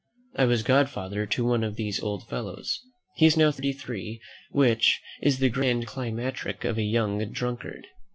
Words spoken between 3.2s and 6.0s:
is now three and thirty, which is the grand